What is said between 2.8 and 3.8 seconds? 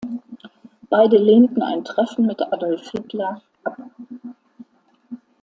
Hitler ab.